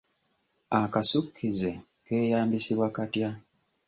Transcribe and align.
Akasukkize 0.79 1.71
keeyambisibwa 2.05 2.87
katya? 2.95 3.29